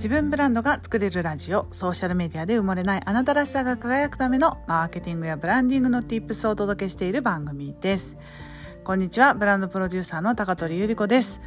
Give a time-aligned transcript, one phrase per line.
[0.00, 8.16] 自分ブランドが作れるラジオソーシャルメディアで埋もれないあなたらしさが輝くためのマーケティングやブランディングの Tips をお届けしている番組です。
[8.82, 11.42] こんにちはブランドプロデューサーの高取ゆり子です。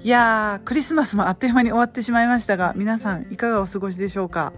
[0.00, 4.54] いやークリスマスもあっという間に終わってしまいましたが皆さんいかがお過ごしでしょうか？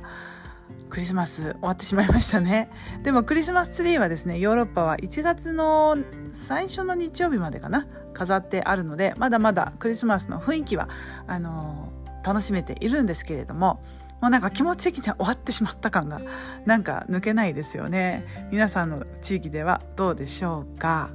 [0.88, 2.70] クリスマス終わってしまいましたね。
[3.02, 5.98] でもクリスマスツリーはですねヨーロッパは1月の
[6.30, 7.88] 最初の日曜日までかな？
[8.12, 10.88] 飾ってあるのでまだまだクリスマスの雰囲気は
[11.26, 11.93] あのー、
[12.24, 13.80] 楽しめているんですけれども
[14.20, 16.20] もうなんか気持ち的には終わってしまった感が
[16.64, 18.48] なんか抜けないですよね。
[18.50, 21.10] 皆さんの地域ではどうでしょうか。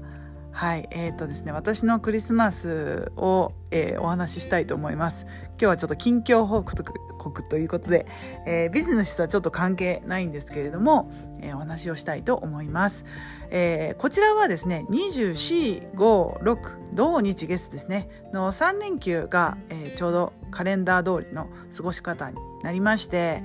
[0.52, 5.26] はいえーとですね私のクリスマスを、えー、お話ししたいと思います。
[5.52, 8.06] 今日はちょっと近況報告ということで、
[8.46, 13.06] えー、ビジネスとはちょっと関係ないんですけれども、えー、お話をしたいと思います、
[13.52, 18.10] えー、こちらはですね2456土日月ですね。
[18.34, 23.44] の3連休が、えー、ちょうどカレンダー通りの過ごし方になりまして、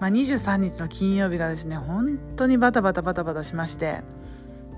[0.00, 4.02] まあ、23日の金曜日がですね本当にバタバタバタバタしまして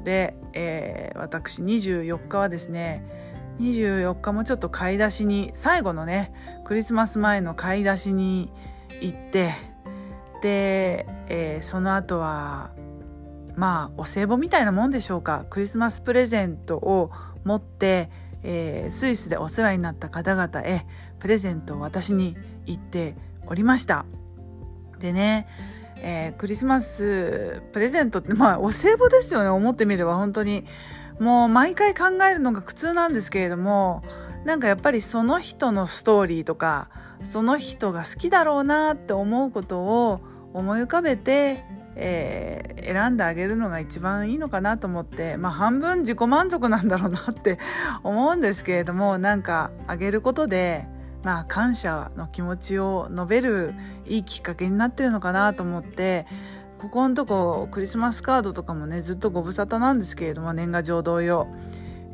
[0.05, 3.05] で、えー、私24日はですね
[3.61, 6.33] 24日もちょっと買い出しに最後のね
[6.65, 8.53] クリスマス前の買い出しに
[9.01, 9.53] 行って
[10.43, 12.71] で、えー、その後は
[13.59, 15.45] まあお歳暮みたいなもんでしょうか。
[15.51, 17.11] クリスマスプレゼントを
[17.45, 18.11] 持って、
[18.45, 20.87] えー、スイスでお世話になった方々へ
[21.19, 24.07] プレゼントを私に言っておりました。
[25.01, 25.49] でね
[26.01, 29.49] えー、クリスマスプレゼントってまあお歳暮ですよね。
[29.49, 30.65] 思ってみれば本当に。
[31.19, 34.05] もう毎回考えるのが苦痛なんですけれども
[34.45, 36.91] なんかやっぱりその人のストーリーとか
[37.25, 40.21] その人が好きだろうなって思うことを
[40.55, 41.65] 思い浮かべて、
[42.01, 47.59] えー、選んであげるのが一番いいのかなと思ってまあ半分自己満足なんだろうなって
[48.05, 50.87] 思うんですけれどもなんかあげることで
[51.25, 53.75] まあ、感謝の気持ちを述べる
[54.07, 56.27] いいきっかけになってるのかなと思って
[56.79, 61.49] ここのとこクリスマスカードとかもねずっとご無沙汰なんですけれども年賀状同様、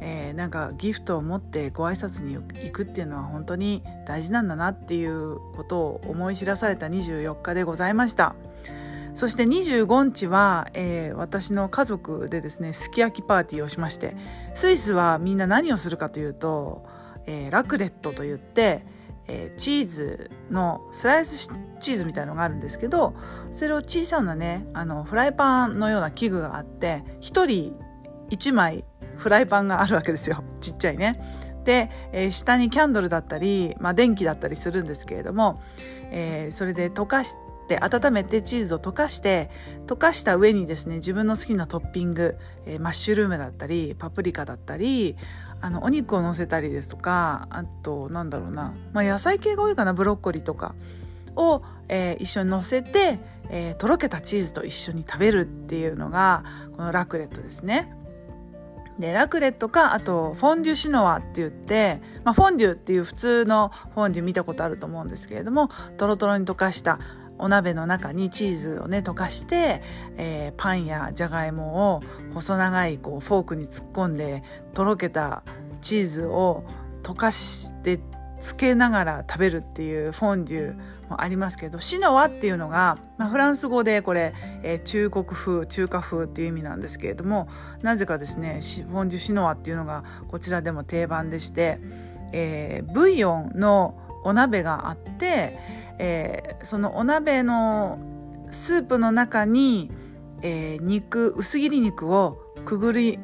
[0.00, 8.34] えー、なんかギフトを持ってご挨拶に行くっていうのは本当に大事なんだなっていうことを思い知らされた24日でございました。
[9.14, 14.16] そして25日は、えー、私の家族でですねすき焼きパーティーをしまして
[14.54, 16.84] スイスはみんな何をするかというと、
[17.26, 18.84] えー、ラクレットといって
[19.26, 23.14] えー、チーズのスライスチーズみたいのがあるんですけど
[23.52, 27.76] それを小さなねあのフライパンのような器具があって1人
[28.30, 28.84] 1枚
[29.16, 31.20] フライパンがあるわけですよちっちゃいね。
[31.64, 35.62] で、えー、下にキャンドルだったり、まあ、電気だったりするんですけれども、
[36.10, 37.36] えー、それで溶かし
[37.66, 39.50] て温めてチーズを溶かして
[39.86, 42.36] 溶かした上にですね自分の好きなトッピング、
[42.66, 45.16] えー、マッシュルームだったりパプリカだったり
[45.60, 50.74] あのお肉を乗せたりですとかあとなんだろうな、まあ、野菜系が多いかなブロッコリーとか
[51.36, 56.44] を、えー、一緒に乗せて、えー、とろけたチーズと一緒に食べるっていうのが
[56.76, 57.92] このラクレットですね。
[58.98, 67.00] でラクレットかあとフォンデュシノワって言って、まあ、フォンデュっていう普通のフォンデュ見たことあると思うんですけれどもとろとろに溶かした
[67.38, 69.82] お鍋の中にチーズをね溶かして、
[70.16, 72.02] えー、パンやじゃがいもを
[72.34, 75.42] 細長いこうフォークに突っ込んでとろけた
[75.80, 76.64] チーズを
[77.02, 78.00] 溶かして
[78.40, 80.74] つけながら食べるっていうフォンデュ
[81.08, 87.48] もありますけどシノワっていうのが、まあ、フランス語でこれ、えー、中国風中華風っていう意味なんですけれども
[87.82, 91.80] なぜかですねフォンデュシノワっていうのがこちらでも定番でして、
[92.32, 95.58] えー、ブイヨンのお鍋があって
[95.98, 97.98] えー、そのお鍋の
[98.50, 99.90] スープの中に、
[100.42, 103.18] えー、肉薄切り肉をくぐり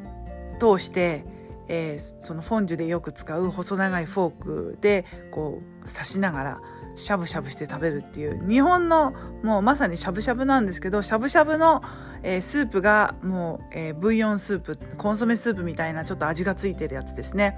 [0.59, 1.25] 通して、
[1.69, 6.61] えー、そのフォンジュでよく使う細長いフォークでこう刺しながら
[6.97, 11.83] しゃぶしゃぶして食べるっていう日本のもうまさにしゃぶしゃぶなんですけどしゃぶしゃぶの、
[12.23, 17.57] えー、スープがもう、えー、ブイヨンスープコンソメスープみたいなちょっと味がついてるやつですね。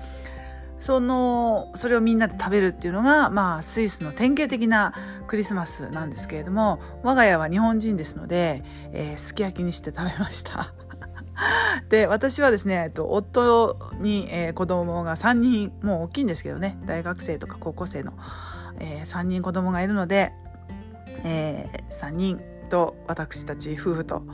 [0.83, 4.93] そのそれをみんなで食べるっていうのが、まあ、スイスの典型的な
[5.29, 10.75] クリスマスなんですけれども我が家は日本人ですので、えー、すき焼きにして食べました。
[11.89, 18.13] で私はですね、えっと、夫に、えー、子供が3人もう大きいんですけどね大学生とか高校生の、
[18.81, 20.33] えー、3人子供がいるので、
[21.23, 24.25] えー、3人と私たち夫婦と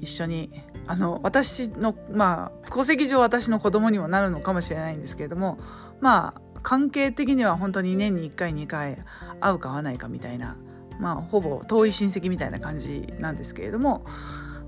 [0.00, 0.50] 一緒に
[0.86, 5.58] あの私のまあ戸籍上私の子供にもなるのかもしれないんですけれども
[6.00, 8.98] まあ関係的には本当に年に1回2回
[9.40, 10.56] 会うか会わないかみたいな
[10.98, 14.04] まあほぼ遠い親戚みたいな感じなんですけれども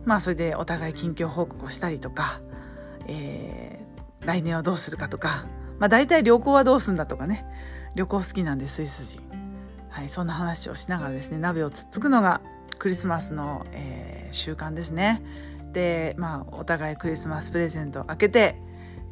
[0.04, 2.40] まあそれでお互い近況報告をしたりとか、
[3.06, 5.46] えー、来年はどうするかとか、
[5.78, 7.44] まあ、大体旅行はどうするんだとかね
[7.94, 9.22] 旅行好きなんでスイス人。
[9.88, 12.42] はい、そんな話をしながらですね鍋をつっつくのが
[12.78, 15.22] クリスマスの、えー、習慣ですね。
[15.72, 18.56] でまあお互いクリスマスプレゼントを開けて、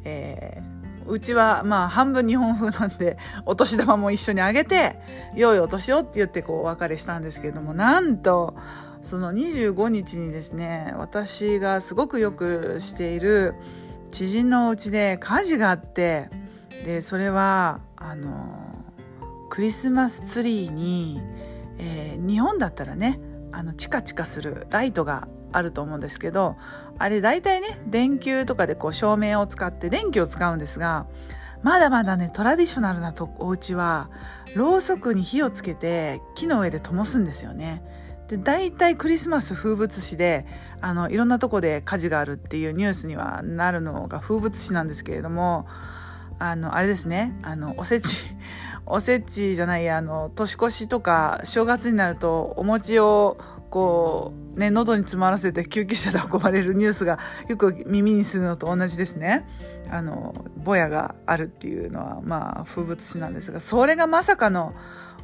[0.03, 0.74] えー、
[1.07, 4.97] うちはまあ半分日本風なんでお年玉も一緒にあげて
[5.35, 8.55] 良いお年をって言ってこうお別れしたんですけれどもなんと
[9.03, 13.53] その25日にですね私がすごくよくしている
[14.11, 16.29] 知人のお家で火事があって
[16.83, 18.83] でそれはあの
[19.49, 21.21] クリスマスツリーに、
[21.77, 23.19] えー、日本だったらね
[23.51, 26.55] あのチカチカするライトがあると思うんですけど
[26.97, 31.07] あれ大体ね電球とかでこう照明を使って電気を使うんですが
[31.63, 34.09] まだまだねトラディショナルなとお家は
[34.55, 37.83] ろうそくに火をつけて木の上で灯すんですよね。
[38.27, 40.45] で大体クリスマス風物詩で
[40.81, 45.67] あのいろんなとこで火事があるっていうニュースにはなるのが風物詩なんですけれども
[46.39, 48.25] あのあれですねあのおせち
[48.87, 53.37] おせちじゃないあの年越しとか正月になるとお餅を
[53.69, 59.47] こうね喉に詰まらせて救急車で運ばれるニュースがよく耳にするのと同じですね。
[59.89, 64.73] あのぼやがあるっていうのはまあ風物詩なんですがそれがまさかの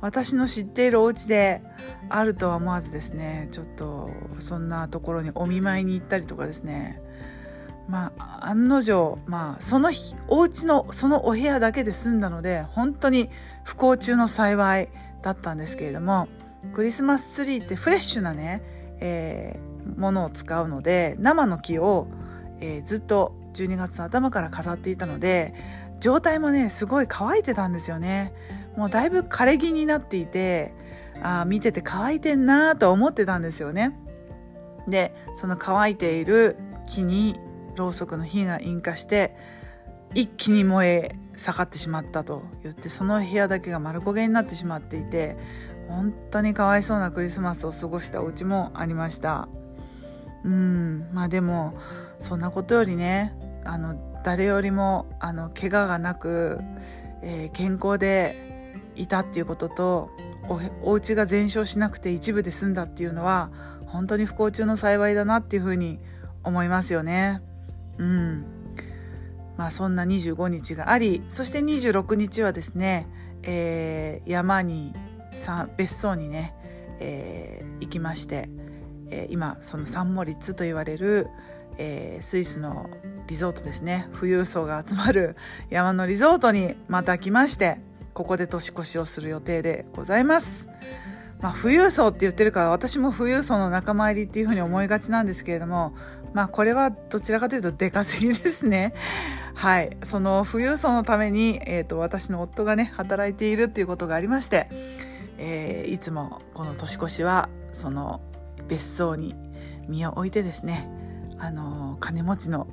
[0.02, 1.64] 私の知っているお家で
[2.10, 4.10] あるとは思わずですねちょっと
[4.40, 7.02] そんなところにお見舞いに行ったりとかですね。
[7.88, 13.30] まあ案の定まあその日お家のそのお部屋だけで済んだので本当に
[13.64, 14.90] 不幸中の幸い
[15.22, 16.28] だったんですけれども
[16.74, 18.62] クリスマスツリーってフレッシュなね、
[19.00, 22.08] えー、ものを使うので生の木を、
[22.60, 25.54] えー、ずっと12月の頭から飾っていたので
[26.00, 28.34] 状態もねすごい乾いてたんですよね。
[28.76, 30.74] もうだいぶ枯れ木になっていて
[31.22, 33.98] あ見てて乾いてんなと思ってたんですよね。
[34.88, 37.40] でその乾いている木に
[37.76, 39.36] ろうそくの火が引火して
[40.14, 45.38] 一気に燃え盛ってしまったと言ってその部屋だけが丸焦げになってしまっていて
[45.92, 49.48] 本当にかわいそうなクリスマスを過ごしたお家もありました。
[50.44, 51.08] うん。
[51.14, 51.78] まあでも
[52.20, 53.34] そんなことよりね
[53.66, 56.60] あの誰よりもあの怪我がなく、
[57.22, 60.10] えー、健康でいたっていうことと
[60.84, 63.52] おお家が全焼しなくて一部で済んだっていうのは
[63.86, 66.00] 本当に不幸中の幸いだなっていうふうに
[66.44, 67.42] 思いますよね。
[67.98, 68.46] うん。
[69.58, 73.08] まあ、そんな25日がありそして26日はですね、
[73.44, 74.94] えー、山に
[75.78, 76.54] 別荘にね、
[77.00, 78.50] えー、行きまして、
[79.10, 81.28] えー、今そのサンモリッツと言われる、
[81.78, 82.90] えー、スイスの
[83.28, 85.36] リゾートですね富裕層が集まる
[85.70, 87.80] 山のリゾートにまた来まして
[88.14, 90.70] ここで年越しをする予定でございます。
[91.40, 95.96] まあ、富裕層って言ってるから私も富裕層の仲間入りっていうふうに思いがちなんですけれども、
[96.34, 98.94] まあ、これはどちらかというと出稼ぎですね。
[99.56, 99.98] はい。
[100.04, 104.68] その富裕層のために、え、ー、と、私の夫がね、働いているっていうことがありまして、
[105.44, 108.22] えー、いつもこの年越しは、その
[108.68, 109.36] 別荘に
[109.88, 110.88] 身を置いてですね、
[111.40, 112.68] あの金持ちの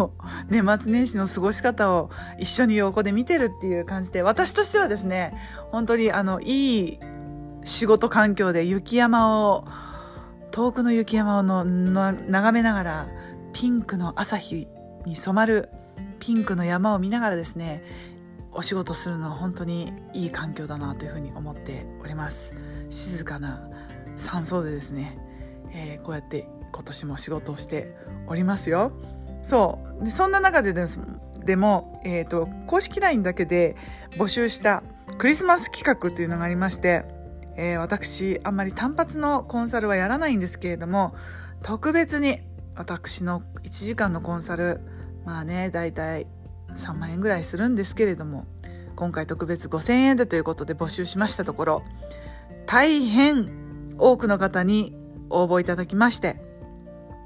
[0.48, 5.34] 年末年始の過ごし方を一緒に横で見てるっていう感じで私としてはですね
[5.70, 6.98] 本当にあのいい
[7.64, 9.66] 仕事環境で雪山を
[10.52, 13.06] 遠くの雪山をの眺めながら
[13.52, 14.68] ピンクの朝日
[15.04, 15.68] に染まる
[16.18, 17.84] ピンクの山を見ながらですね
[18.54, 22.54] お仕事するのは本当にいい環境だなというふうに思っております
[22.88, 23.68] 静かな
[24.16, 25.18] 山荘でですね、
[25.72, 27.94] えー、こうやって今年も仕事をして
[28.26, 28.92] おりますよ。
[29.42, 30.98] そうでそんな中でです
[31.44, 33.76] でも、えーと、公式 LINE だけで
[34.12, 34.82] 募集した
[35.18, 37.04] クリスマス企画というのがありまして、
[37.56, 41.14] えー、私あんまり単発のコンサルはやらないんですけれども
[41.62, 42.40] 特別に
[42.74, 44.80] 私の1時間のコンサル
[45.26, 46.26] まあねだいたい
[46.76, 48.46] 3万円ぐらいするんですけれども
[48.96, 51.82] 今回特別5000円でということで募集しましたところ
[52.66, 54.96] 大変多くの方に
[55.30, 56.44] 応募いただきまして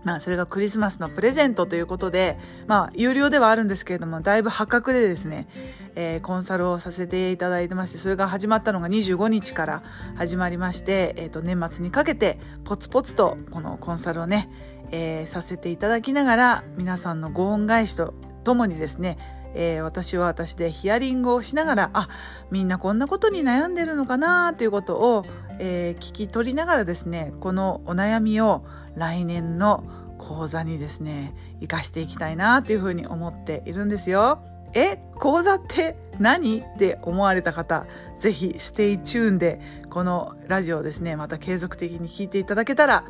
[0.04, 5.48] まあ、それがクリスマスのプレゼントということで、まあ、有料ではあるんですけれども、だいぶ破格でですね、
[5.96, 9.82] え、コンサルをさせていただいてまして、それが始まったのが25日から
[10.14, 14.48] 始まりまして、え、と、年末にかけて、ポツポツとこのコンサルをね、
[14.92, 18.14] え、させていただきながら、皆さんのご恩返しと
[18.44, 19.18] ともにですね、
[19.54, 22.08] えー、私は私でヒアリングをしながらあ
[22.50, 25.24] みんなこんなことに悩んでるのかなということを、
[25.58, 28.64] えー、聞き取りながらですねこのお悩みを
[28.94, 29.84] 来年の
[30.18, 34.42] 講座にですね生かしていきたいなというふうに思っているんですよ。
[34.74, 37.86] え講座って何って思われた方
[38.20, 43.04] ぜひ stay tune でこのラジオをですねまた継続的に聞いていただけたら、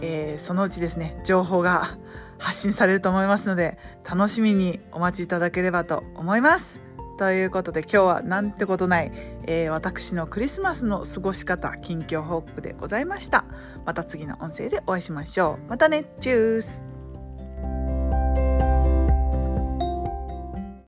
[0.00, 1.86] えー、そのうちですね情報が
[2.42, 6.82] 発信されると思いますので楽しみにお待ちいただければと思います。
[7.18, 9.12] ということで今日はなんてことない、
[9.46, 13.44] えー、私のクリスマスの過ごし方近況報告でございました。
[13.84, 15.70] また次の音声でお会いしましょう。
[15.70, 16.04] またね。
[16.20, 16.91] チュース。